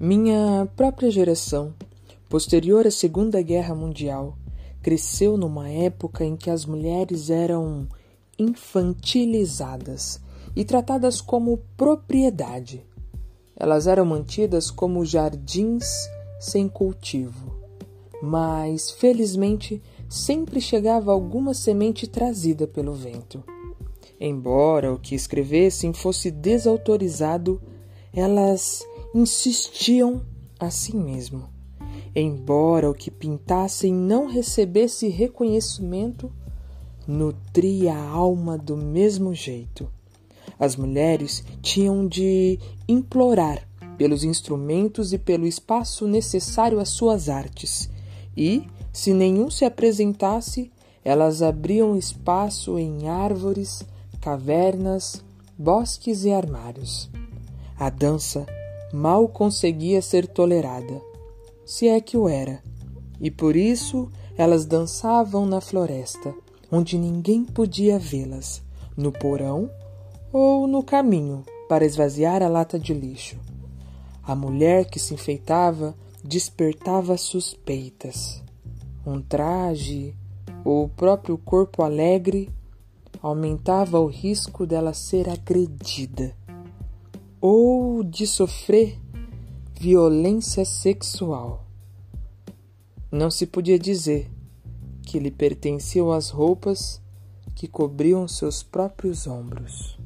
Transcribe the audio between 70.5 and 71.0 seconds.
no